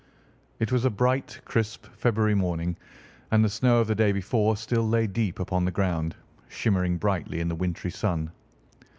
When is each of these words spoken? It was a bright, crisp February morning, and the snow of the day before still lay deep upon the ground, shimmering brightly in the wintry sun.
It 0.59 0.71
was 0.71 0.83
a 0.83 0.89
bright, 0.89 1.39
crisp 1.45 1.85
February 1.95 2.33
morning, 2.33 2.75
and 3.29 3.45
the 3.45 3.49
snow 3.49 3.77
of 3.81 3.85
the 3.87 3.93
day 3.93 4.11
before 4.11 4.57
still 4.57 4.89
lay 4.89 5.05
deep 5.05 5.39
upon 5.39 5.63
the 5.63 5.69
ground, 5.69 6.15
shimmering 6.49 6.97
brightly 6.97 7.39
in 7.39 7.47
the 7.49 7.55
wintry 7.55 7.91
sun. 7.91 8.31